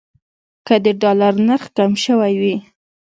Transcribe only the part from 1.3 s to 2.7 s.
نرخ کم شوی وي.